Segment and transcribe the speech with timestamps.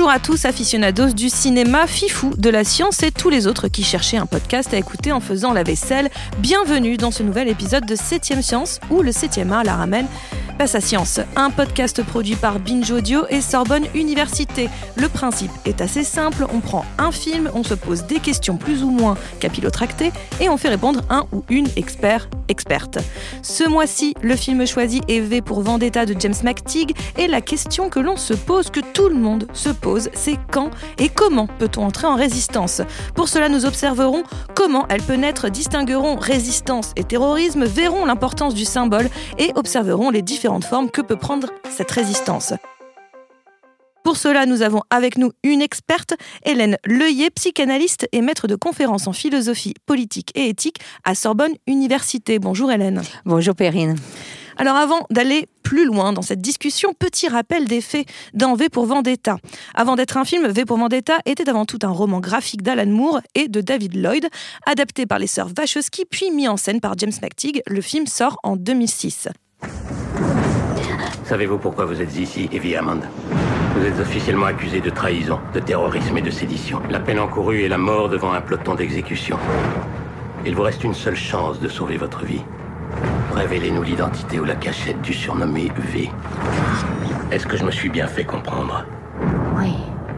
[0.00, 3.84] Bonjour à tous, aficionados du cinéma, fifou de la science et tous les autres qui
[3.84, 6.08] cherchaient un podcast à écouter en faisant la vaisselle.
[6.38, 10.06] Bienvenue dans ce nouvel épisode de 7ème Science où le 7ème art la ramène
[10.56, 14.70] Passe à Science, un podcast produit par Binge Audio et Sorbonne Université.
[14.96, 18.82] Le principe est assez simple, on prend un film, on se pose des questions plus
[18.82, 22.98] ou moins capillotractées et on fait répondre un ou une expert experte.
[23.42, 27.88] Ce mois-ci, le film choisi est V pour Vendetta de James McTeague et la question
[27.88, 31.84] que l'on se pose, que tout le monde se pose, c'est quand et comment peut-on
[31.84, 32.82] entrer en résistance?
[33.14, 34.24] Pour cela, nous observerons
[34.54, 40.22] comment elle peut naître, distinguerons résistance et terrorisme, verrons l'importance du symbole et observerons les
[40.22, 42.52] différents formes que peut prendre cette résistance.
[44.02, 49.06] Pour cela, nous avons avec nous une experte, Hélène Leuillet, psychanalyste et maître de conférences
[49.06, 52.38] en philosophie politique et éthique à Sorbonne Université.
[52.38, 53.02] Bonjour Hélène.
[53.24, 53.96] Bonjour Perrine.
[54.56, 58.86] Alors avant d'aller plus loin dans cette discussion, petit rappel des faits dans V pour
[58.86, 59.36] Vendetta.
[59.74, 63.20] Avant d'être un film, V pour Vendetta était avant tout un roman graphique d'Alan Moore
[63.34, 64.28] et de David Lloyd,
[64.66, 67.62] adapté par les sœurs Wachowski puis mis en scène par James McTeague.
[67.66, 69.28] Le film sort en 2006.
[71.24, 73.00] Savez-vous pourquoi vous êtes ici, Evie Hammond?
[73.76, 76.80] Vous êtes officiellement accusé de trahison, de terrorisme et de sédition.
[76.90, 79.38] La peine encourue est la mort devant un peloton d'exécution.
[80.44, 82.42] Il vous reste une seule chance de sauver votre vie.
[83.34, 86.10] Révélez-nous l'identité ou la cachette du surnommé V.
[87.30, 88.84] Est-ce que je me suis bien fait comprendre?
[89.56, 89.74] Oui.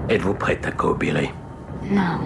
[0.09, 1.33] Êtes-vous prête à coopérer?
[1.91, 2.21] Non.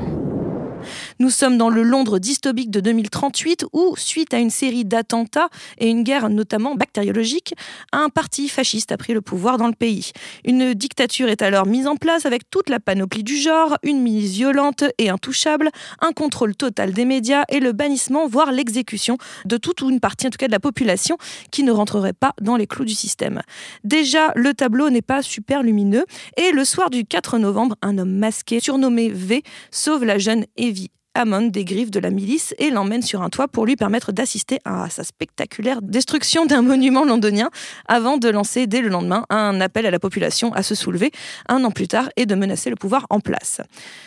[1.19, 5.89] Nous sommes dans le Londres dystopique de 2038 où, suite à une série d'attentats et
[5.89, 7.55] une guerre notamment bactériologique,
[7.91, 10.11] un parti fasciste a pris le pouvoir dans le pays.
[10.45, 14.33] Une dictature est alors mise en place avec toute la panoplie du genre, une milice
[14.33, 15.71] violente et intouchable,
[16.03, 20.27] un contrôle total des médias et le bannissement, voire l'exécution de toute ou une partie
[20.27, 21.17] en tout cas de la population
[21.51, 23.41] qui ne rentrerait pas dans les clous du système.
[23.85, 26.05] Déjà, le tableau n'est pas super lumineux
[26.37, 30.91] et le soir du 4 novembre, un homme masqué surnommé V sauve la jeune Evie
[31.17, 34.59] Hammond des griffes de la milice et l'emmène sur un toit pour lui permettre d'assister
[34.65, 37.51] à sa spectaculaire destruction d'un monument londonien
[37.89, 41.11] avant de lancer dès le lendemain un appel à la population à se soulever
[41.49, 43.61] un an plus tard et de menacer le pouvoir en place.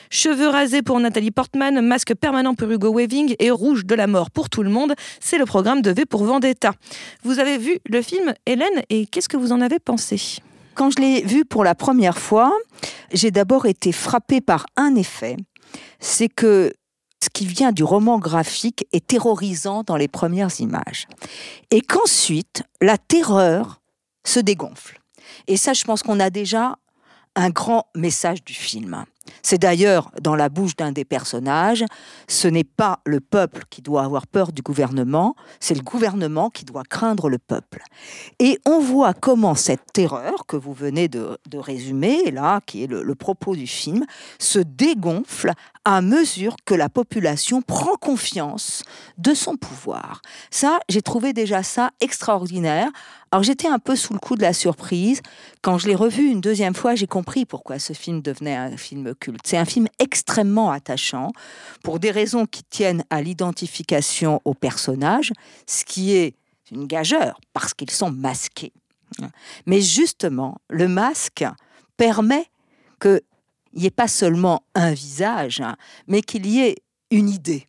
[0.09, 4.31] Cheveux rasés pour Nathalie Portman, masque permanent pour Hugo Weaving et rouge de la mort
[4.31, 6.73] pour tout le monde, c'est le programme de V pour Vendetta.
[7.23, 10.39] Vous avez vu le film Hélène et qu'est-ce que vous en avez pensé?
[10.75, 12.55] Quand je l'ai vu pour la première fois,
[13.11, 15.35] j'ai d'abord été frappée par un effet,
[15.99, 16.73] c'est que
[17.23, 21.07] ce qui vient du roman graphique est terrorisant dans les premières images.
[21.71, 23.81] Et qu'ensuite, la terreur
[24.25, 24.99] se dégonfle.
[25.47, 26.77] Et ça, je pense qu'on a déjà
[27.35, 29.05] un grand message du film.
[29.41, 31.83] C'est d'ailleurs dans la bouche d'un des personnages,
[32.27, 36.65] ce n'est pas le peuple qui doit avoir peur du gouvernement, c'est le gouvernement qui
[36.65, 37.81] doit craindre le peuple.
[38.39, 43.15] Et on voit comment cette terreur que vous venez de, résumer, là, qui est le,
[43.15, 44.05] propos du film,
[44.39, 45.51] se dégonfle
[45.85, 48.83] à mesure que la population prend confiance
[49.17, 50.21] de son pouvoir.
[50.51, 52.89] Ça, j'ai trouvé déjà ça extraordinaire.
[53.31, 55.21] Alors j'étais un peu sous le coup de la surprise.
[55.61, 59.13] Quand je l'ai revu une deuxième fois, j'ai compris pourquoi ce film devenait un film
[59.15, 59.45] culte.
[59.45, 61.31] C'est un film extrêmement attachant
[61.83, 65.31] pour des raisons qui tiennent à l'identification aux personnages,
[65.67, 66.35] ce qui est
[66.71, 68.73] une gageure parce qu'ils sont masqués.
[69.65, 71.45] Mais justement, le masque
[71.97, 72.45] permet
[72.99, 73.21] qu'il
[73.73, 75.75] n'y ait pas seulement un visage, hein,
[76.07, 76.75] mais qu'il y ait
[77.11, 77.65] une idée.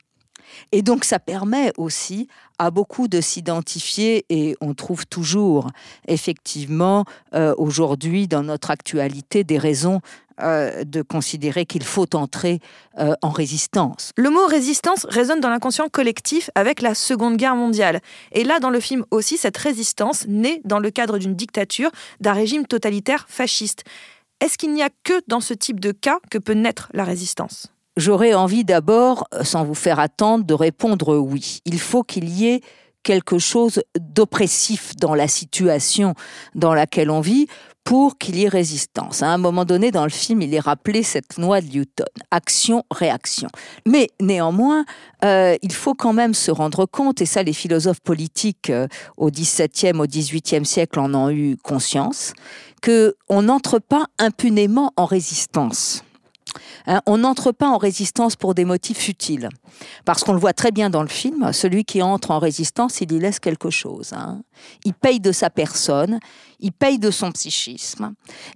[0.73, 2.29] Et donc ça permet aussi
[2.59, 5.71] à beaucoup de s'identifier et on trouve toujours
[6.07, 10.01] effectivement euh, aujourd'hui dans notre actualité des raisons
[10.43, 12.61] euh, de considérer qu'il faut entrer
[12.99, 14.13] euh, en résistance.
[14.17, 18.01] Le mot résistance résonne dans l'inconscient collectif avec la Seconde Guerre mondiale.
[18.33, 21.91] Et là, dans le film aussi, cette résistance naît dans le cadre d'une dictature,
[22.21, 23.85] d'un régime totalitaire fasciste.
[24.41, 27.73] Est-ce qu'il n'y a que dans ce type de cas que peut naître la résistance?
[27.97, 31.59] J'aurais envie d'abord, sans vous faire attendre, de répondre oui.
[31.65, 32.61] Il faut qu'il y ait
[33.03, 36.15] quelque chose d'oppressif dans la situation
[36.55, 37.47] dans laquelle on vit
[37.85, 39.23] pour qu'il y ait résistance.
[39.23, 43.49] À un moment donné, dans le film, il est rappelé cette loi de Newton, action-réaction.
[43.87, 44.85] Mais néanmoins,
[45.25, 48.87] euh, il faut quand même se rendre compte, et ça les philosophes politiques euh,
[49.17, 52.35] au XVIIe, au XVIIIe siècle en ont eu conscience,
[52.85, 56.05] qu'on n'entre pas impunément en résistance.
[56.87, 59.49] Hein, on n'entre pas en résistance pour des motifs futiles.
[60.05, 63.13] Parce qu'on le voit très bien dans le film, celui qui entre en résistance, il
[63.13, 64.13] y laisse quelque chose.
[64.13, 64.43] Hein.
[64.85, 66.19] Il paye de sa personne,
[66.59, 68.15] il paye de son psychisme,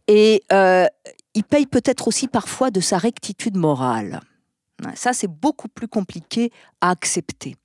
[0.08, 0.86] et euh,
[1.34, 4.20] il paye peut-être aussi parfois de sa rectitude morale.
[4.94, 6.50] Ça, c'est beaucoup plus compliqué
[6.80, 7.56] à accepter.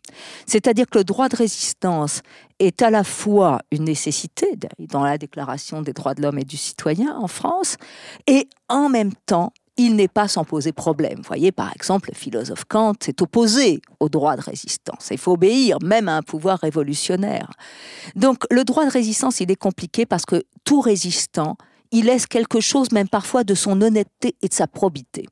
[0.46, 2.22] C'est-à-dire que le droit de résistance
[2.60, 6.58] est à la fois une nécessité dans la Déclaration des droits de l'homme et du
[6.58, 7.78] citoyen en France,
[8.28, 11.22] et en même temps, il n'est pas sans poser problème.
[11.26, 15.08] Voyez, par exemple, le philosophe Kant s'est opposé au droit de résistance.
[15.10, 17.50] Il faut obéir même à un pouvoir révolutionnaire.
[18.16, 21.56] Donc, le droit de résistance, il est compliqué parce que tout résistant,
[21.92, 25.26] il laisse quelque chose, même parfois, de son honnêteté et de sa probité.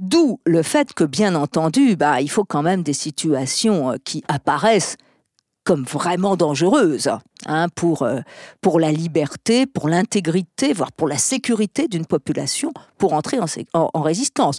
[0.00, 4.24] D'où le fait que, bien entendu, bah, il faut quand même des situations euh, qui
[4.26, 4.96] apparaissent
[5.62, 7.10] comme vraiment dangereuses.
[7.46, 8.18] Hein, pour, euh,
[8.60, 13.38] pour la liberté, pour l'intégrité, voire pour la sécurité d'une population pour entrer
[13.74, 14.58] en, résistance.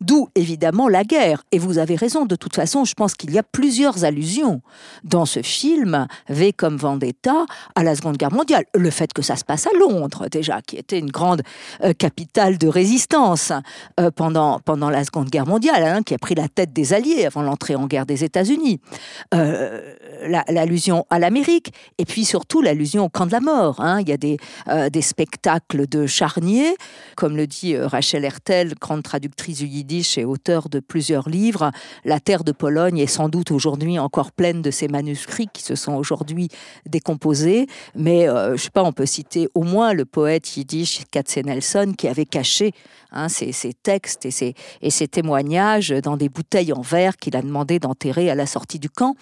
[0.00, 1.42] D'où évidemment la guerre.
[1.50, 4.62] Et vous avez raison, de toute façon, je pense qu'il y a plusieurs allusions
[5.02, 8.64] dans ce film, V comme Vendetta, à la Seconde Guerre mondiale.
[8.74, 11.42] Le fait que ça se passe à Londres, déjà, qui était une grande
[11.82, 13.52] euh, capitale de résistance
[13.98, 17.26] euh, pendant, pendant la Seconde Guerre mondiale, hein, qui a pris la tête des Alliés
[17.26, 18.80] avant l'entrée en guerre des États-Unis.
[19.32, 21.72] L'allusion à l'Amérique.
[21.98, 23.80] Et puis, surtout l'allusion au camp de la mort.
[23.80, 24.00] Hein.
[24.00, 24.36] Il y a des,
[24.68, 26.76] euh, spectacles de charniers,
[27.16, 31.70] comme le dit euh, Rachel Hertel, grande traductrice du yiddish et auteur de plusieurs livres.
[32.04, 35.74] La terre de Pologne est sans doute aujourd'hui encore pleine de ces manuscrits qui se
[35.74, 36.48] sont aujourd'hui
[36.86, 37.66] décomposés.
[37.94, 42.08] Mais euh, je sais pas, on peut citer au moins le poète yiddish Katzenelson qui
[42.08, 42.72] avait caché
[43.10, 43.52] hein, ses,
[43.82, 48.30] textes et ses, et ses témoignages dans des bouteilles en verre qu'il a demandé d'enterrer
[48.30, 49.14] à la sortie du camp.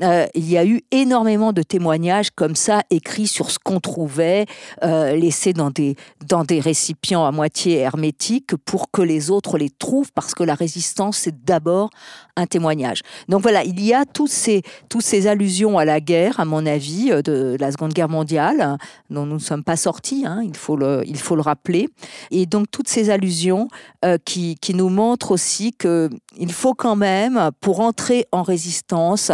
[0.00, 4.46] il y a eu énormément de témoignages comme ça, écrits sur ce qu'on trouvait,
[4.82, 5.94] euh, laissés dans des,
[6.26, 10.54] dans des récipients à moitié hermétiques pour que les autres les trouvent, parce que la
[10.54, 11.90] résistance, c'est d'abord
[12.36, 13.02] un témoignage.
[13.28, 16.64] Donc voilà, il y a toutes ces, toutes ces allusions à la guerre, à mon
[16.64, 18.78] avis, euh, de la Seconde Guerre mondiale,
[19.10, 21.90] dont nous ne sommes pas sortis, hein, il, faut le, il faut le rappeler.
[22.30, 23.68] Et donc toutes ces allusions
[24.02, 29.30] euh, qui, qui nous montrent aussi qu'il faut quand même, pour entrer en résistance,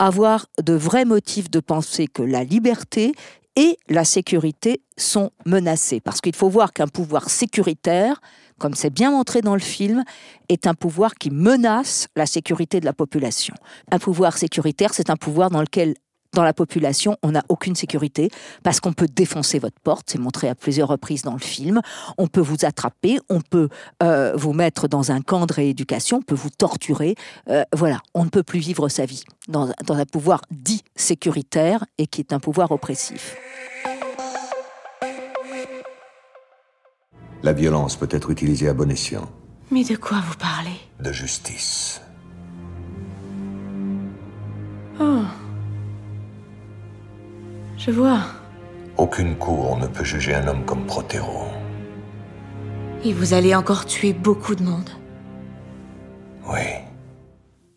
[0.00, 3.12] avoir de vrais motifs de penser que la liberté
[3.56, 6.00] et la sécurité sont menacées.
[6.00, 8.20] Parce qu'il faut voir qu'un pouvoir sécuritaire,
[8.58, 10.04] comme c'est bien montré dans le film,
[10.48, 13.54] est un pouvoir qui menace la sécurité de la population.
[13.90, 15.94] Un pouvoir sécuritaire, c'est un pouvoir dans lequel
[16.32, 18.30] dans la population, on n'a aucune sécurité
[18.62, 21.80] parce qu'on peut défoncer votre porte, c'est montré à plusieurs reprises dans le film,
[22.18, 23.68] on peut vous attraper, on peut
[24.02, 27.14] euh, vous mettre dans un camp de rééducation, on peut vous torturer,
[27.48, 31.84] euh, voilà, on ne peut plus vivre sa vie dans, dans un pouvoir dit sécuritaire
[31.98, 33.36] et qui est un pouvoir oppressif.
[37.42, 39.28] La violence peut être utilisée à bon escient.
[39.70, 40.78] Mais de quoi vous parlez?
[41.00, 42.02] De justice.
[45.00, 45.22] Oh.
[47.80, 48.20] Je vois.
[48.98, 51.46] Aucune cour ne peut juger un homme comme Protero.
[53.02, 54.90] Et vous allez encore tuer beaucoup de monde.
[56.46, 56.60] Oui.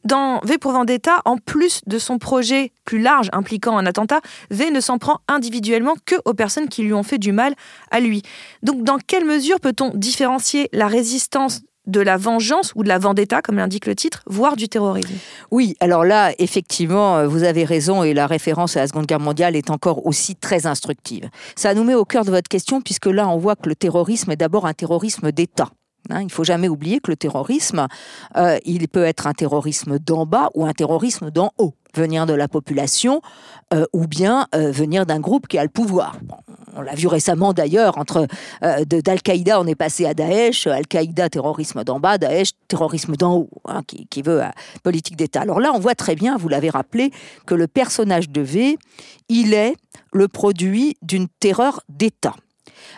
[0.04, 4.20] Dans V pour Vendetta, en plus de son projet plus large impliquant un attentat,
[4.52, 7.56] V ne s'en prend individuellement que aux personnes qui lui ont fait du mal
[7.90, 8.24] à lui.
[8.62, 13.42] Donc dans quelle mesure peut-on différencier la résistance de la vengeance ou de la vendetta,
[13.42, 15.14] comme l'indique le titre, voire du terrorisme.
[15.52, 19.20] Oui, alors là, effectivement, euh, vous avez raison et la référence à la Seconde Guerre
[19.20, 21.30] mondiale est encore aussi très instructive.
[21.56, 24.32] Ça nous met au cœur de votre question puisque là, on voit que le terrorisme
[24.32, 25.70] est d'abord un terrorisme d'État.
[26.10, 27.88] Hein, il faut jamais oublier que le terrorisme,
[28.36, 32.34] euh, il peut être un terrorisme d'en bas ou un terrorisme d'en haut, venir de
[32.34, 33.22] la population
[33.74, 36.18] euh, ou bien venir d'un groupe qui a le pouvoir
[36.76, 38.28] on l'a vu récemment d'ailleurs, entre
[38.64, 43.50] euh, d'Al-Qaïda, on est passé à Daesh, Al-Qaïda, terrorisme d'en bas, Daesh, terrorisme d'en haut,
[43.66, 44.50] hein, qui, veut euh,
[44.84, 45.42] politique d'État.
[45.42, 47.12] Alors là, on voit très bien, vous l'avez rappelé,
[47.46, 48.78] que le personnage de V,
[49.30, 49.76] il est
[50.12, 52.36] le produit d'une terreur d'État.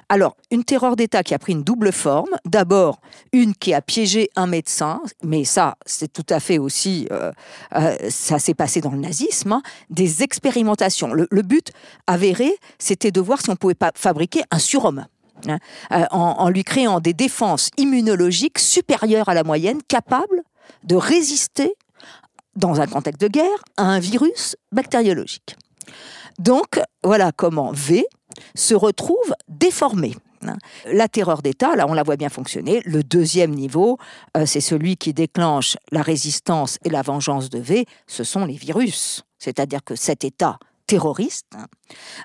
[0.09, 2.29] Alors, une terreur d'État qui a pris une double forme.
[2.45, 2.99] D'abord,
[3.33, 7.31] une qui a piégé un médecin, mais ça, c'est tout à fait aussi, euh,
[7.75, 9.63] euh, ça s'est passé dans le nazisme, hein.
[9.89, 11.11] des expérimentations.
[11.13, 11.71] Le, but
[12.05, 15.05] avéré, c'était de voir si on pouvait pas fabriquer un surhomme.
[15.47, 15.59] Hein,
[15.91, 20.43] euh, en, lui créant des défenses immunologiques supérieures à la moyenne, capables
[20.83, 21.73] de résister,
[22.55, 25.57] dans un contexte de guerre, à un virus bactériologique.
[26.39, 28.05] Donc, voilà comment V,
[28.55, 30.15] se retrouve déformé.
[30.85, 32.81] La terreur d'État, là on la voit bien fonctionner.
[32.85, 33.97] Le deuxième niveau,
[34.37, 38.53] euh, c'est celui qui déclenche la résistance et la vengeance de V, ce sont les
[38.53, 39.23] virus.
[39.39, 41.47] C'est-à-dire que cet État terroriste,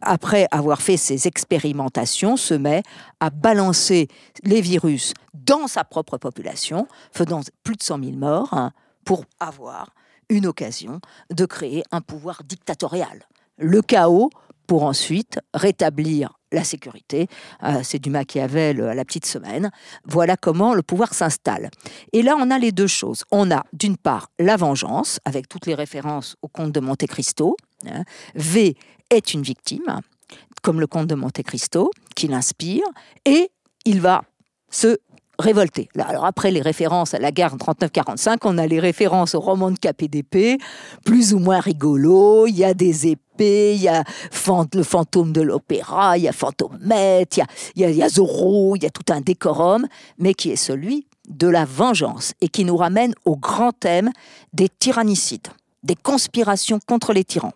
[0.03, 2.83] après avoir fait ses expérimentations, se met
[3.21, 4.09] à balancer
[4.45, 8.73] les virus dans sa propre population, faisant plus de 100 000 morts, hein,
[9.05, 9.95] pour avoir
[10.29, 11.01] une occasion
[11.31, 13.27] de créer un pouvoir dictatorial.
[13.59, 14.31] Le chaos
[14.71, 17.27] pour ensuite rétablir la sécurité.
[17.65, 19.73] Euh, c'est du Machiavel à la petite semaine.
[20.05, 21.71] Voilà comment le pouvoir s'installe.
[22.13, 23.25] Et là, on a les deux choses.
[23.33, 27.57] On a d'une part la vengeance, avec toutes les références au comte de Monte Cristo.
[27.85, 28.05] Hein.
[28.37, 28.77] V
[29.11, 30.03] est une victime,
[30.63, 32.87] comme le comte de Monte Cristo, qui l'inspire,
[33.25, 33.51] et
[33.85, 34.23] il va
[34.71, 34.99] se
[35.41, 35.89] révolté.
[35.99, 39.79] Alors après les références à la guerre 39-45, on a les références au roman de
[39.79, 40.61] KPDP,
[41.05, 42.47] plus ou moins rigolo.
[42.47, 44.05] Il y a des épées, il y a
[44.75, 47.45] le fantôme de l'opéra, il y a Fantomette, il
[47.77, 49.87] il y a Zorro, il y a tout un décorum,
[50.19, 54.11] mais qui est celui de la vengeance et qui nous ramène au grand thème
[54.53, 55.49] des tyrannicides,
[55.83, 57.53] des conspirations contre les tyrans.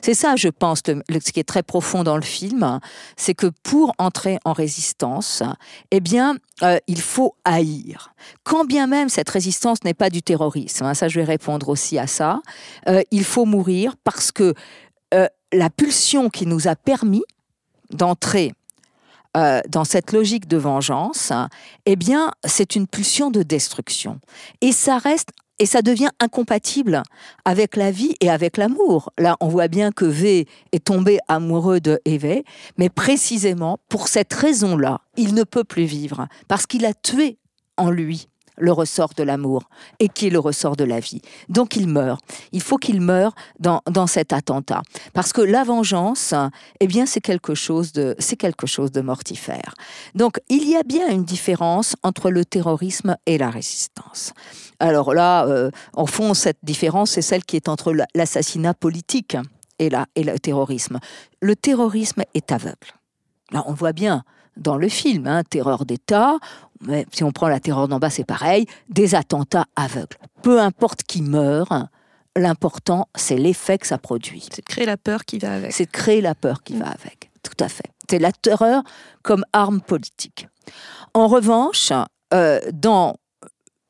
[0.00, 2.80] C'est ça, je pense, ce qui est très profond dans le film,
[3.16, 5.42] c'est que pour entrer en résistance,
[5.90, 8.14] eh bien, euh, il faut haïr.
[8.44, 11.98] Quand bien même cette résistance n'est pas du terrorisme, hein, ça je vais répondre aussi
[11.98, 12.40] à ça,
[12.88, 14.54] euh, il faut mourir parce que
[15.14, 17.24] euh, la pulsion qui nous a permis
[17.90, 18.52] d'entrer
[19.66, 21.32] dans cette logique de vengeance,
[21.86, 24.20] eh bien, c'est une pulsion de destruction.
[24.60, 27.02] Et ça reste et ça devient incompatible
[27.44, 29.10] avec la vie et avec l'amour.
[29.18, 32.42] Là, on voit bien que V est tombé amoureux de Eve,
[32.78, 37.38] mais précisément pour cette raison-là, il ne peut plus vivre, parce qu'il a tué
[37.76, 38.28] en lui
[38.58, 39.62] le ressort de l'amour
[39.98, 41.22] et qui est le ressort de la vie?
[41.48, 42.22] Donc il meurt.
[42.52, 44.82] Il faut qu'il meure dans, dans cet attentat.
[45.12, 46.34] Parce que la vengeance,
[46.80, 49.74] eh bien, c'est quelque chose de, c'est quelque chose de mortifère.
[50.14, 54.32] Donc il y a bien une différence entre le terrorisme et la résistance.
[54.78, 59.36] Alors là, euh, en fond, cette différence, c'est celle qui est entre l'assassinat politique
[59.78, 60.98] et, la, et le terrorisme.
[61.40, 62.92] Le terrorisme est aveugle.
[63.52, 64.24] Là, on voit bien
[64.56, 66.38] dans le film, hein, terreur d'État,
[66.80, 70.16] mais si on prend la terreur d'en bas, c'est pareil, des attentats aveugles.
[70.42, 71.72] Peu importe qui meurt,
[72.36, 74.48] l'important, c'est l'effet que ça produit.
[74.50, 75.72] C'est de créer la peur qui va avec.
[75.72, 77.90] C'est de créer la peur qui va avec, tout à fait.
[78.10, 78.82] C'est la terreur
[79.22, 80.48] comme arme politique.
[81.14, 81.92] En revanche,
[82.34, 83.16] euh, dans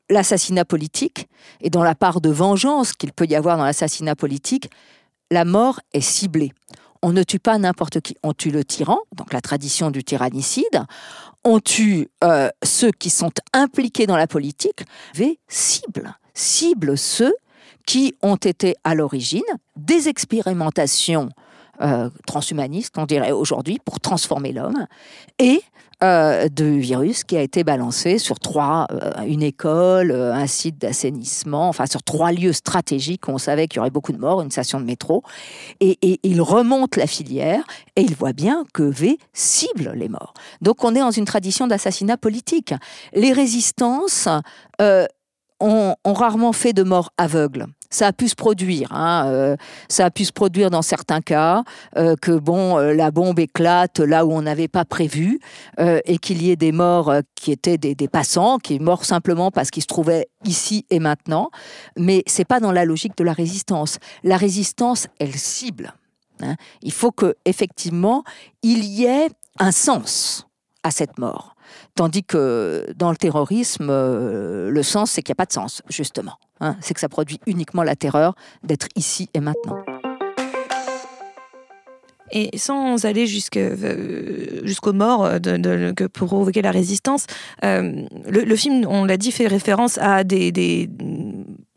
[0.09, 1.27] l'assassinat politique
[1.61, 4.69] et dans la part de vengeance qu'il peut y avoir dans l'assassinat politique,
[5.31, 6.53] la mort est ciblée
[7.03, 8.15] on ne tue pas n'importe qui.
[8.23, 10.85] On tue le tyran, donc la tradition du tyrannicide.
[11.43, 14.85] On tue euh, ceux qui sont impliqués dans la politique.
[15.13, 17.35] V cible, cible ceux
[17.85, 19.41] qui ont été à l'origine
[19.75, 21.29] des expérimentations
[21.81, 24.87] euh, transhumanistes, on dirait aujourd'hui, pour transformer l'homme,
[25.39, 25.61] et
[26.03, 30.77] euh, de virus qui a été balancé sur trois, euh, une école, euh, un site
[30.77, 34.41] d'assainissement, enfin sur trois lieux stratégiques où on savait qu'il y aurait beaucoup de morts,
[34.41, 35.23] une station de métro.
[35.79, 37.63] Et, il remonte la filière
[37.95, 40.33] et il voit bien que V cible les morts.
[40.61, 42.73] Donc on est dans une tradition d'assassinat politique.
[43.13, 44.27] Les résistances
[45.59, 48.91] ont, rarement fait de morts aveugles ça a pu se produire.
[48.91, 49.55] Hein, euh,
[49.87, 51.63] ça a pu se produire dans certains cas
[51.95, 55.39] euh, que bon, euh, la bombe éclate là où on n'avait pas prévu
[55.77, 59.69] et qu'il y ait des morts qui étaient des, passants, qui sont morts simplement parce
[59.69, 61.49] qu'ils se trouvaient ici et maintenant.
[61.97, 63.99] Mais c'est pas dans la logique de la résistance.
[64.23, 65.93] La résistance, elle cible.
[66.41, 66.55] Hein.
[66.81, 68.23] Il faut que effectivement
[68.63, 69.29] il y ait
[69.59, 70.47] un sens
[70.83, 71.52] à cette mort.
[71.95, 76.37] Tandis que dans le terrorisme, le sens, c'est qu'il n'y a pas de sens, justement.
[76.59, 79.83] Hein, c'est que ça produit uniquement la terreur d'être ici et maintenant.
[82.35, 87.27] Et sans aller euh, jusqu'aux morts euh, pour provoquer la résistance,
[87.63, 90.89] euh, le, film, on l'a dit, fait référence à des,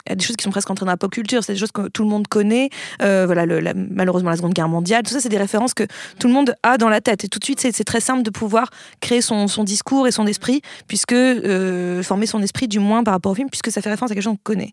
[0.08, 1.72] y a des choses qui sont presque entrées dans la pop culture, c'est des choses
[1.72, 2.70] que tout le monde connaît.
[3.02, 3.44] Euh, voilà,
[3.75, 5.84] malheureusement, la Seconde Guerre mondiale, tout ça, c'est des références que
[6.18, 7.25] tout le monde a dans la tête.
[7.25, 8.70] Et tout de suite, c'est très simple de pouvoir
[9.00, 13.14] créer son, son, discours et son esprit, puisque euh, former son esprit, du moins par
[13.14, 14.72] rapport au film, puisque ça fait référence à quelque chose qu'on connaît.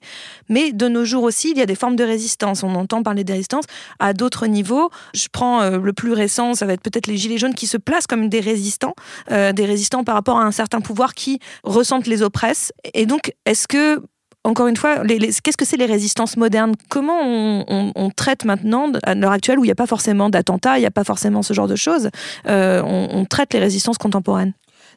[0.49, 2.63] Mais de nos jours aussi, il y a des formes de résistance.
[2.63, 3.65] On entend parler des résistances
[3.99, 4.89] à d'autres niveaux.
[5.13, 7.77] Je prends euh, le plus récent, ça va être peut-être les Gilets jaunes qui se
[7.77, 8.93] placent comme des résistants,
[9.29, 12.71] des résistants par rapport à un certain pouvoir qui ressentent les oppresses.
[12.93, 14.01] Et donc, est-ce que
[14.43, 16.73] encore une fois, qu'est-ce que c'est les résistances modernes?
[16.89, 20.81] Comment on, traite maintenant, à l'heure actuelle, où il n'y a pas forcément d'attentats, il
[20.81, 22.09] n'y a pas forcément ce genre de choses,
[22.47, 24.53] euh, on, traite les résistances contemporaines?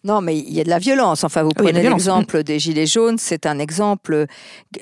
[0.07, 1.25] Non, mais il y a de la violence.
[1.25, 4.27] Enfin, vous prenez l'exemple des Gilets jaunes, c'est un exemple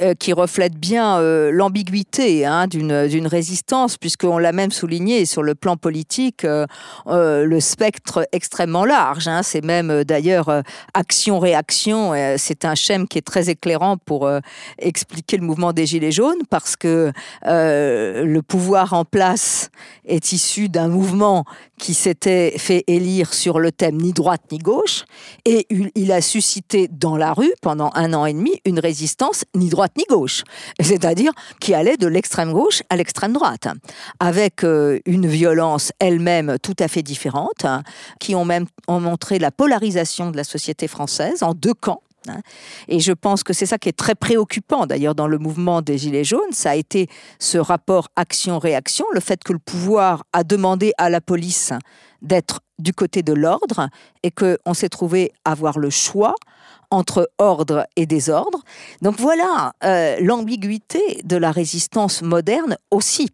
[0.03, 5.55] euh, qui reflète bien euh, l'ambiguïté hein, d'une résistance, puisqu'on l'a même souligné sur le
[5.55, 6.67] plan politique, euh,
[7.07, 9.27] le spectre extrêmement large.
[9.27, 9.43] Hein.
[9.43, 10.63] c'est même d'ailleurs
[10.93, 12.13] action-réaction.
[12.37, 14.31] c'est un schéma qui est très éclairant pour
[14.79, 17.13] expliquer le mouvement des Gilets jaunes, parce que
[17.45, 19.71] le pouvoir en place
[20.05, 21.45] est issu d'un mouvement
[21.79, 25.05] qui s'était fait élire sur le thème ni droite ni gauche
[25.45, 29.69] Et il a suscité dans la rue, pendant un an et demi, une résistance ni
[29.69, 30.43] droite ni gauche.
[30.81, 33.69] C'est-à-dire qui allait de l'extrême gauche à l'extrême droite.
[34.21, 37.83] Avec euh, une violence elle-même tout à fait différente, hein,
[38.21, 42.03] qui ont même ont montré la polarisation de la société française en deux camps.
[42.29, 42.41] Hein.
[42.89, 45.99] Et je pense que c'est ça qui est très préoccupant d'ailleurs dans le mouvement des
[45.99, 50.93] Gilets jaunes, ça a été ce rapport action-réaction, le fait que le pouvoir a demandé
[50.99, 51.73] à la police
[52.23, 53.89] d'être du côté de l'ordre
[54.23, 56.35] et qu'on s'est trouvé avoir le choix
[56.91, 58.63] entre ordre et désordre.
[59.03, 63.29] Donc voilà euh, l'ambiguïté de la résistance moderne aussi.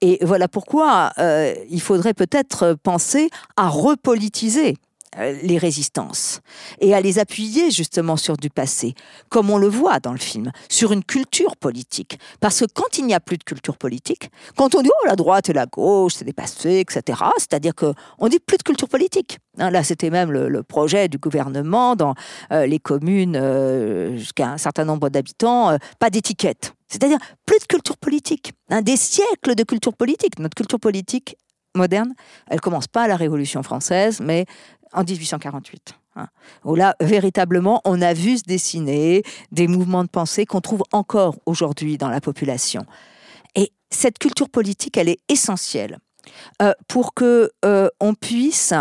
[0.00, 4.76] Et voilà pourquoi euh, il faudrait peut-être penser à repolitiser
[5.18, 6.40] les résistances
[6.80, 8.94] et à les appuyer justement sur du passé,
[9.28, 12.18] comme on le voit dans le film, sur une culture politique.
[12.40, 15.16] Parce que quand il n'y a plus de culture politique, quand on dit oh la
[15.16, 19.38] droite et la gauche c'est dépassé, etc., c'est-à-dire qu'on dit plus de culture politique.
[19.58, 22.14] Hein, là, c'était même le, projet du gouvernement dans
[22.52, 26.74] euh, les communes euh, jusqu'à un certain nombre d'habitants, pas d'étiquette.
[26.88, 28.52] C'est-à-dire plus de culture politique.
[28.68, 30.38] Hein, des siècles de culture politique.
[30.38, 31.36] Notre culture politique
[31.76, 32.14] moderne,
[32.48, 34.46] elle commence pas à la Révolution française, mais
[34.92, 35.94] en 1848.
[36.16, 36.26] Hein,
[36.64, 39.22] où là, véritablement, on a vu se dessiner
[39.52, 42.84] des mouvements de pensée qu'on trouve encore aujourd'hui dans la population.
[43.54, 45.98] Et cette culture politique, elle est essentielle
[46.62, 48.74] euh, pour que euh, on puisse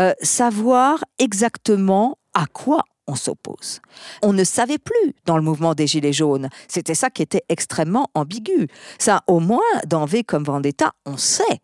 [0.00, 3.80] euh, savoir exactement à quoi on s'oppose.
[4.22, 6.48] On ne savait plus dans le mouvement des Gilets jaunes.
[6.68, 8.68] C'était ça qui était extrêmement ambigu.
[8.98, 11.60] Ça, au moins, dans V comme Vendetta, on sait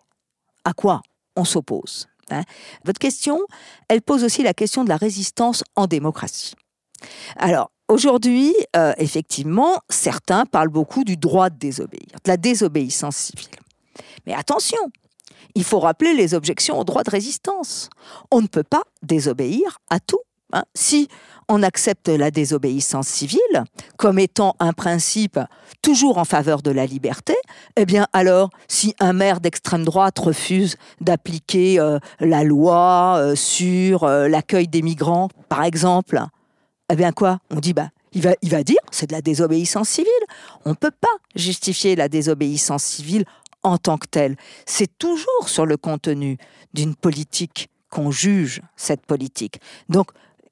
[0.68, 1.00] à quoi
[1.34, 2.08] on s'oppose.
[2.30, 2.42] Hein.
[2.84, 3.40] Votre question,
[3.88, 6.54] elle pose aussi la question de la résistance en démocratie.
[7.36, 13.56] Alors, aujourd'hui, euh, effectivement, certains parlent beaucoup du droit de désobéir, de la désobéissance civile.
[14.26, 14.78] Mais attention,
[15.54, 17.88] il faut rappeler les objections au droit de résistance.
[18.30, 20.20] On ne peut pas désobéir à tout.
[20.52, 20.64] Hein.
[20.74, 21.08] Si
[21.48, 23.64] on accepte la désobéissance civile
[23.96, 25.40] comme étant un principe
[25.82, 27.34] toujours en faveur de la liberté,
[27.76, 34.04] eh bien alors, si un maire d'extrême droite refuse d'appliquer euh, la loi euh, sur
[34.04, 36.22] euh, l'accueil des migrants, par exemple,
[36.90, 37.38] eh bien quoi?
[37.50, 40.12] On dit bah il va, il va dire c'est de la désobéissance civile.
[40.64, 43.24] On ne peut pas justifier la désobéissance civile
[43.62, 44.36] en tant que telle.
[44.66, 46.38] C'est toujours sur le contenu
[46.74, 49.60] d'une politique qu'on juge cette politique.
[49.88, 50.10] Donc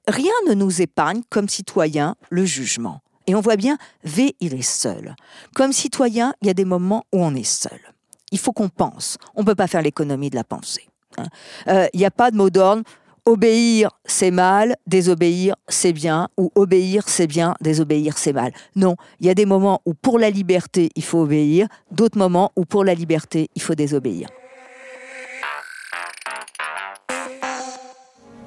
[0.09, 3.01] rien ne nous épargne comme citoyens le jugement.
[3.27, 5.17] Et on voit bien, V, il est seul.
[5.55, 7.81] Comme citoyen, il y a des moments où on est seul.
[8.31, 9.19] Il faut qu'on pense.
[9.35, 10.89] On ne peut pas faire l'économie de la pensée.
[11.19, 11.27] Hein.
[11.69, 12.83] Euh, il n'y a pas de mot d'ordre.
[13.25, 18.53] Obéir, c'est mal, désobéir, c'est bien, ou obéir, c'est bien, désobéir, c'est mal.
[18.77, 22.53] Non, il y a des moments où pour la liberté, il faut obéir, d'autres moments
[22.55, 24.29] où pour la liberté, il faut désobéir.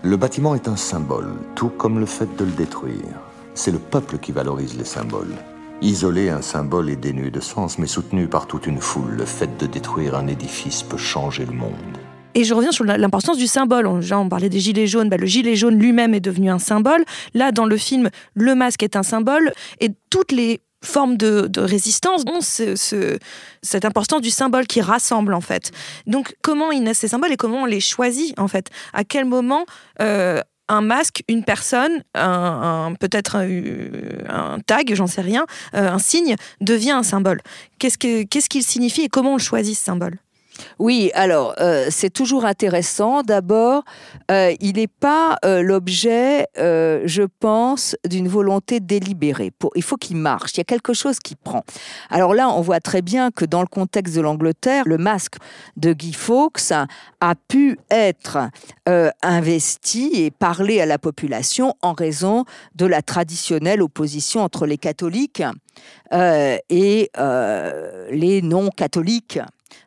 [0.01, 3.19] Le bâtiment est un symbole, tout comme le fait de le détruire.
[3.53, 5.35] C'est le peuple qui valorise les symboles.
[5.81, 9.57] Isoler un symbole est dénué de sens, mais soutenu par toute une foule, le fait
[9.59, 11.73] de détruire un édifice peut changer le monde.
[12.33, 13.88] Et je reviens sur l'importance du symbole.
[13.88, 15.09] On, on parlait des gilets jaunes.
[15.09, 17.03] Bah, le gilet jaune lui-même est devenu un symbole.
[17.33, 19.51] Là, dans le film, le masque est un symbole.
[19.81, 25.71] Et toutes les forme de, résistance ont cette importance du symbole qui rassemble en fait.
[26.07, 28.69] Donc comment ils naissent ces symboles et comment on les choisit en fait?
[28.93, 29.65] À quel moment
[30.01, 36.35] euh, un masque, une personne, un, peut-être un, tag, j'en sais rien, euh, un signe
[36.61, 37.41] devient un symbole?
[37.79, 37.97] Qu'est-ce
[38.49, 40.17] qu'il signifie et comment on choisit ce symbole?
[40.80, 43.22] Oui, alors euh, c'est toujours intéressant.
[43.24, 43.84] D'abord,
[44.32, 49.52] euh, il n'est pas euh, l'objet, je pense, d'une volonté délibérée.
[49.76, 50.54] il faut qu'il marche.
[50.54, 51.63] Il y a quelque chose qui prend.
[52.10, 55.36] Alors là, on voit très bien que dans le contexte de l'Angleterre, le masque
[55.78, 56.72] de Guy Fawkes
[57.22, 58.50] a pu être
[59.22, 62.45] investi et parler à la population en raison
[62.76, 65.43] de la traditionnelle opposition entre les catholiques
[66.12, 67.12] et
[68.12, 69.39] les non-catholiques.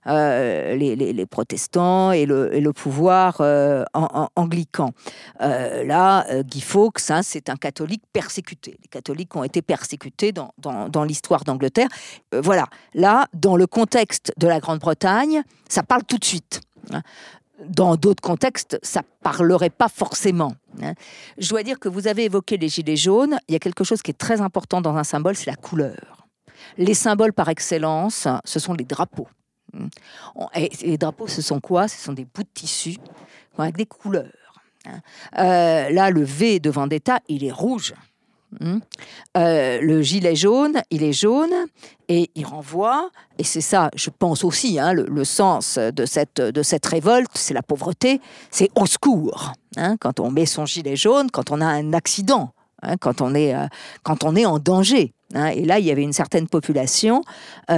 [0.07, 3.85] Euh, les, protestants et le, pouvoir euh,
[4.35, 4.93] anglican.
[5.41, 8.77] Euh, là, Guy Fawkes, hein, c'est un catholique persécuté.
[8.83, 11.89] Les catholiques ont été persécutés dans, dans l'histoire d'Angleterre.
[12.33, 16.61] voilà, là, dans le contexte de la Grande-Bretagne, ça parle tout de suite.
[16.93, 17.03] Hein.
[17.69, 20.55] Dans d'autres contextes, ça parlerait pas forcément.
[20.83, 20.95] Hein.
[21.39, 23.39] Je dois dire que vous avez évoqué les gilets jaunes.
[23.49, 26.27] Il y a quelque chose qui est très important dans un symbole, c'est la couleur.
[26.77, 29.29] Les symboles par excellence, ce sont les drapeaux.
[30.83, 31.89] Les drapeaux, ce sont quoi?
[31.89, 32.97] Ce sont des bouts de tissu
[33.59, 34.27] avec des couleurs.
[34.87, 35.01] Hein.
[35.39, 37.95] Euh, là, le V de Vendetta, il est rouge.
[38.61, 38.81] Hein.
[39.37, 41.55] Euh, le gilet jaune, il est jaune
[42.09, 46.63] et il renvoie, et c'est ça, je pense aussi, hein, le, sens de cette, de
[46.63, 49.53] cette révolte, c'est la pauvreté, c'est au secours.
[50.01, 52.53] quand on met son gilet jaune, quand on a un accident,
[53.01, 53.67] quand, on est, euh,
[54.03, 55.15] quand on est en danger.
[55.55, 57.23] Et là, il y avait une certaine population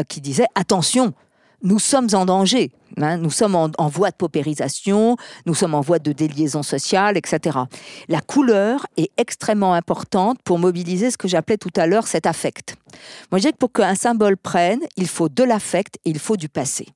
[0.09, 1.15] qui disait attention,
[1.64, 2.70] nous sommes en danger.
[2.98, 7.59] hein, nous sommes en, voie de paupérisation, nous sommes en voie de déliaison sociale, etc.
[8.09, 12.77] La couleur est extrêmement importante pour mobiliser ce que j'appelais tout à l'heure cet affect.
[13.33, 16.37] Moi, je dirais que pour qu'un symbole prenne, il faut de l'affect et il faut
[16.37, 16.87] du passé.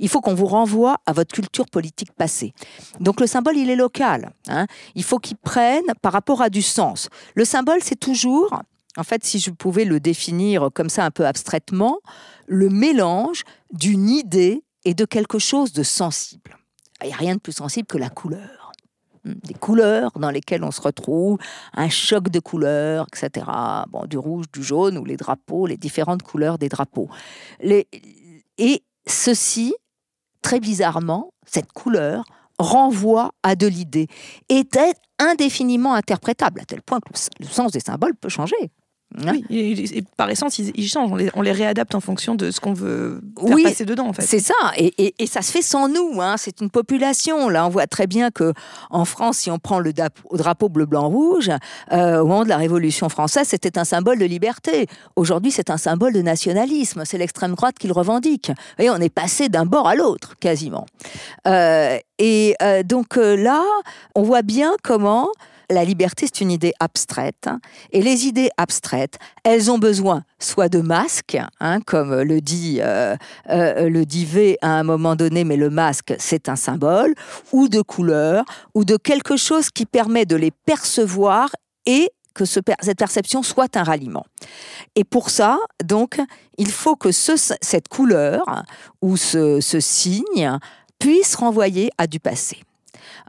[0.00, 2.52] Il faut qu'on vous renvoie à votre culture politique passée.
[3.00, 4.32] Donc le symbole, il est local.
[4.48, 4.66] hein.
[4.94, 7.08] Il faut qu'il prenne par rapport à du sens.
[7.34, 8.50] Le symbole, c'est toujours,
[8.96, 11.98] en fait, si je pouvais le définir comme ça un peu abstraitement,
[12.46, 16.56] le mélange d'une idée et de quelque chose de sensible.
[17.02, 18.72] Il n'y a rien de plus sensible que la couleur.
[19.24, 21.38] Hmm, Des couleurs dans lesquelles on se retrouve,
[21.74, 23.46] un choc de couleurs, etc.
[23.88, 27.08] Bon, du rouge, du jaune, ou les drapeaux, les différentes couleurs des drapeaux.
[27.60, 29.74] Et ceci,
[30.40, 32.24] très bizarrement, cette couleur
[32.58, 34.06] renvoie à de l'idée,
[34.48, 34.78] est
[35.18, 38.56] indéfiniment interprétable, à tel point que le sens des symboles peut changer.
[39.24, 41.10] Hein Oui, et- et par essence, ils, ils changent.
[41.12, 44.08] On les, on les réadapte en fonction de ce qu'on veut faire Oui, passer dedans,
[44.08, 44.22] en fait.
[44.22, 46.20] C'est ça, et, et- et ça se fait sans nous.
[46.20, 46.34] hein.
[46.36, 47.48] C'est une population.
[47.48, 48.52] Là, on voit très bien que
[48.90, 49.92] en France, si on prend le
[50.32, 51.50] drapeau bleu, blanc, rouge,
[51.92, 54.86] euh, au moment de la Révolution française, c'était un symbole de liberté.
[55.14, 57.02] Aujourd'hui, c'est un symbole de nationalisme.
[57.06, 58.50] C'est l'extrême droite qui le revendique.
[58.78, 60.84] Et on est passé d'un bord à l'autre, quasiment.
[61.46, 63.62] Euh, et euh, donc là,
[64.14, 65.28] on voit bien comment
[65.70, 67.46] la liberté, c'est une idée abstraite.
[67.46, 67.60] hein.
[67.92, 73.16] Et les idées abstraites, elles ont besoin soit de masques, hein, comme le dit, euh,
[73.50, 77.14] euh, le dit V à un moment donné, mais le masque, c'est un symbole,
[77.52, 81.50] ou de couleurs, ou de quelque chose qui permet de les percevoir
[81.86, 84.24] et que cette perception soit un ralliement.
[84.94, 86.20] Et pour ça, donc,
[86.58, 88.62] il faut que ce- cette couleur
[89.00, 90.58] ou ce signe
[90.98, 92.58] puisse renvoyer à du passé.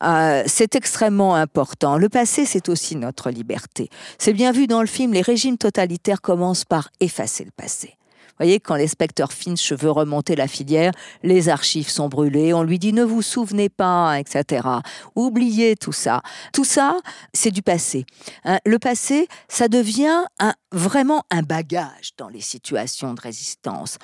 [0.03, 1.97] Euh, c'est extrêmement important.
[1.97, 3.89] Le passé, c'est aussi notre liberté.
[4.17, 7.97] C'est bien vu dans le film, les régimes totalitaires commencent par effacer le passé.
[8.39, 10.91] Vous voyez, quand l'inspecteur Finch veut remonter la filière,
[11.23, 14.67] les archives sont brûlées, on lui dit ne vous souvenez pas, etc.
[15.15, 16.21] Oubliez tout ça.
[16.53, 16.99] Tout ça,
[17.33, 18.05] c'est du passé.
[18.43, 20.23] Hein, le passé, ça devient
[20.71, 23.97] vraiment un bagage dans les situations de résistance.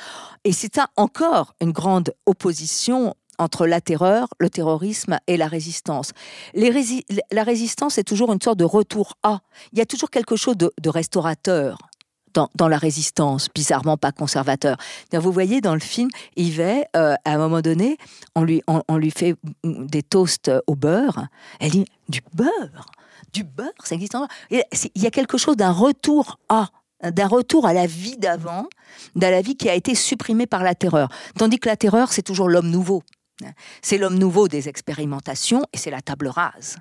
[0.46, 6.12] Et c'est encore une grande opposition entre la terreur, le terrorisme et la résistance.
[6.54, 9.40] La résistance est toujours une sorte de retour à.
[9.72, 11.78] Il y a toujours quelque chose de, restaurateur.
[12.56, 14.78] Dans, la résistance, bizarrement pas conservateur.
[15.12, 17.98] Vous voyez dans le film, Yvet, euh, à un moment donné,
[18.34, 21.28] on lui, on, lui fait des toasts au beurre.
[21.60, 22.88] Elle dit du beurre,
[23.34, 24.30] du beurre, ça existe encore?
[24.50, 24.64] Il
[24.96, 26.70] y a quelque chose d'un retour à,
[27.04, 28.68] d'un retour à la vie d'avant,
[29.16, 31.10] de la vie qui a été supprimée par la terreur.
[31.38, 33.04] Tandis que la terreur, c'est toujours l'homme nouveau.
[33.82, 36.78] C'est l'homme nouveau des expérimentations et c'est la table rase.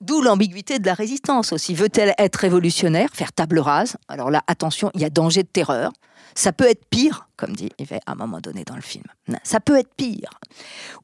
[0.00, 1.74] D'où l'ambiguïté de la résistance aussi.
[1.74, 3.96] Veut-elle être révolutionnaire, faire table rase?
[4.08, 5.92] Alors là, attention, il y a danger de terreur.
[6.34, 9.04] Ça peut être pire, comme dit Yves à un moment donné dans le film.
[9.42, 10.28] Ça peut être pire.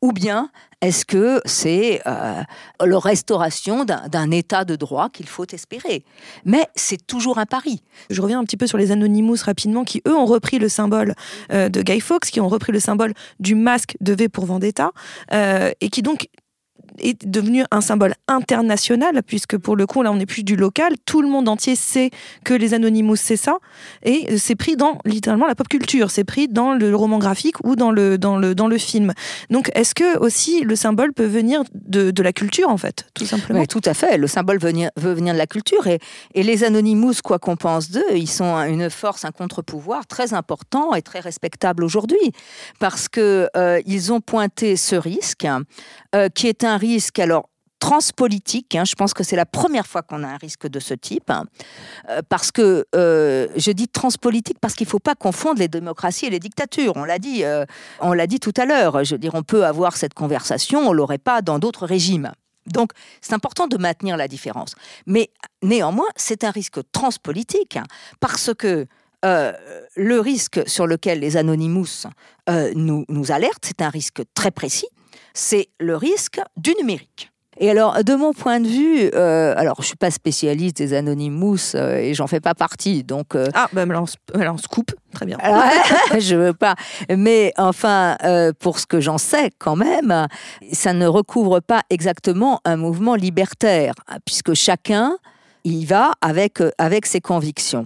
[0.03, 0.51] Ou bien,
[0.83, 2.43] est-ce que c'est euh,
[2.85, 6.05] la restauration d'un d'un état de droit qu'il faut espérer?
[6.45, 7.83] Mais c'est toujours un pari.
[8.11, 11.15] Je reviens un petit peu sur les Anonymous rapidement, qui eux ont repris le symbole
[11.51, 14.91] euh, de Guy Fawkes, qui ont repris le symbole du masque de V pour Vendetta,
[15.33, 16.29] euh, et qui donc
[16.99, 20.95] est devenu un symbole international, puisque pour le coup, là, on n'est plus du local.
[21.07, 22.11] Tout le monde entier sait
[22.45, 23.59] que les Anonymous, c'est ça.
[24.03, 26.11] Et c'est pris dans, littéralement, la pop culture.
[26.11, 29.13] C'est pris dans le roman graphique ou dans le, dans le, dans le film.
[29.51, 33.25] Donc, est-ce que aussi le symbole peut venir de, de la culture, en fait, tout
[33.25, 33.61] simplement?
[33.61, 34.19] Oui, tout à fait.
[34.19, 35.87] Le symbole veut venir, de la culture.
[35.87, 35.99] Et,
[36.35, 40.95] et les Anonymous, quoi qu'on pense d'eux, ils sont une force, un contre-pouvoir très important
[40.95, 42.33] et très respectable aujourd'hui.
[42.79, 45.47] Parce que euh, ont pointé ce risque,
[46.15, 48.77] euh, qui est un risque, alors, transpolitique.
[48.77, 48.85] hein.
[48.85, 51.29] je pense que c'est la première fois qu'on a un risque de ce type.
[51.31, 51.45] hein.
[52.11, 56.27] Euh, parce que, euh, je dis transpolitique parce qu'il ne faut pas confondre les démocraties
[56.27, 56.93] et les dictatures.
[56.95, 57.65] On l'a dit, euh,
[58.01, 59.03] on l'a dit tout à l'heure.
[59.05, 62.31] Je veux dire, on peut avoir cette conversation, on l'aurait pas dans d'autres régimes.
[62.67, 64.77] Donc, c'est important de maintenir la différence.
[65.07, 65.31] Mais
[65.63, 67.87] néanmoins, c'est un risque transpolitique hein,
[68.21, 68.87] parce que
[69.25, 69.53] euh,
[69.97, 72.05] le risque sur lequel les Anonymous
[72.49, 74.89] euh, nous, nous alertent, c'est un risque très précis.
[75.35, 77.29] C'est le risque du numérique.
[77.59, 81.75] Et alors, de mon point de vue, euh, alors je suis pas spécialiste des Anonymous
[81.75, 84.57] euh, et j'en fais pas partie, donc euh, Ah, ben là, on, se- là, on
[84.57, 84.93] se coupe.
[85.13, 85.37] Très bien.
[85.39, 86.75] Ouais, je veux pas.
[87.15, 88.17] Mais enfin,
[88.59, 90.27] pour ce que j'en sais quand même,
[90.73, 93.93] ça ne recouvre pas exactement un mouvement libertaire,
[94.25, 95.17] puisque chacun
[95.65, 97.85] y va avec, euh, avec ses convictions.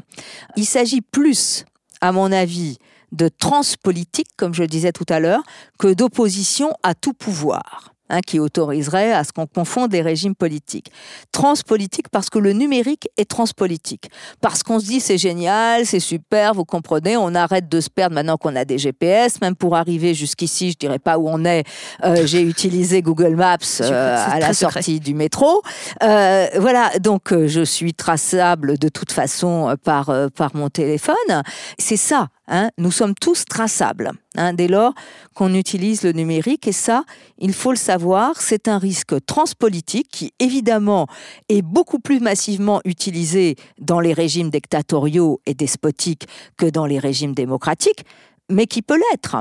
[0.57, 1.65] Il s'agit plus,
[2.01, 2.79] à mon avis,
[3.13, 5.43] de transpolitique, comme je le disais tout à l'heure,
[5.79, 7.96] que d'opposition à tout pouvoir.
[8.09, 10.91] Hein, qui autoriserait à ce qu'on confonde les régimes politiques.
[11.33, 14.09] Transpolitique parce que le numérique est transpolitique.
[14.41, 18.15] Parce qu'on se dit c'est génial, c'est super, vous comprenez, on arrête de se perdre
[18.15, 19.41] maintenant qu'on a des GPS.
[19.41, 21.65] Même pour arriver jusqu'ici, je dirais pas où on est,
[22.05, 25.63] euh, j'ai utilisé Google Maps euh, à la sortie du métro.
[26.03, 31.43] Euh, voilà, donc je suis traçable de toute façon par, par mon téléphone.
[31.79, 34.95] C'est ça Hein, nous sommes tous traçables hein, dès lors
[35.35, 36.69] qu'on utilise le numérique.
[36.69, 37.05] Et ça,
[37.39, 41.09] il faut le savoir, c'est un risque transpolitique qui évidemment
[41.49, 47.35] est beaucoup plus massivement utilisé dans les régimes dictatoriaux et despotiques que dans les régimes
[47.35, 48.05] démocratiques,
[48.49, 49.37] mais qui peut l'être.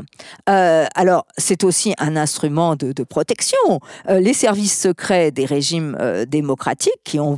[0.50, 3.80] Euh, alors, c'est aussi un instrument de, protection.
[4.10, 7.38] Euh, les services secrets des régimes euh, démocratiques qui ont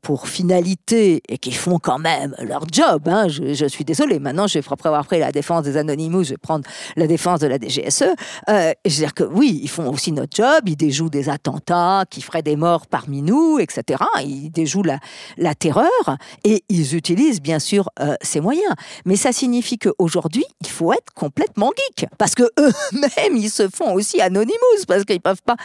[0.00, 4.58] pour finalité et qui font quand même leur job, hein, je, suis désolée, maintenant, je
[4.58, 6.64] vais, après avoir pris la défense des Anonymous, je vais prendre
[6.96, 8.04] la défense de la DGSE.
[8.48, 12.22] je veux dire que oui, ils font aussi notre job, ils déjouent des attentats qui
[12.22, 14.02] feraient des morts parmi nous, etc.
[14.24, 14.98] Ils déjouent la,
[15.36, 17.88] la terreur et ils utilisent bien sûr
[18.22, 18.72] ces moyens.
[19.04, 22.08] Mais ça signifie qu'aujourd'hui, il faut être complètement geek.
[22.18, 25.56] Parce que eux-mêmes, ils se font aussi anonymous, parce qu'ils peuvent pas,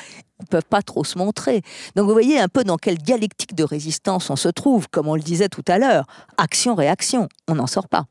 [0.49, 1.61] peuvent pas trop se montrer.
[1.95, 5.15] Donc vous voyez un peu dans quelle dialectique de résistance on se trouve, comme on
[5.15, 6.05] le disait tout à l'heure.
[6.37, 8.05] Action-réaction, on n'en sort pas.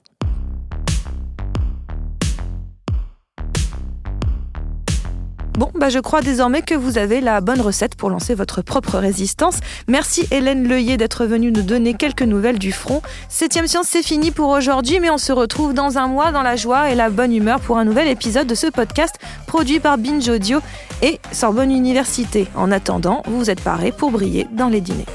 [5.56, 8.98] Bon, bah je crois désormais que vous avez la bonne recette pour lancer votre propre
[8.98, 9.56] résistance.
[9.88, 13.00] Merci Hélène Leuillet d'être venue nous donner quelques nouvelles du front.
[13.30, 16.56] Septième Science, c'est fini pour aujourd'hui, mais on se retrouve dans un mois dans la
[16.56, 19.14] joie et la bonne humeur pour un nouvel épisode de ce podcast
[19.46, 20.60] produit par Binge Audio
[21.00, 22.48] et Sorbonne Université.
[22.54, 25.06] En attendant, vous êtes parés pour briller dans les dîners.